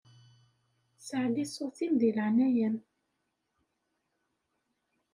[1.07, 2.77] Saɛli ṣṣut-im di leɛnaya-m.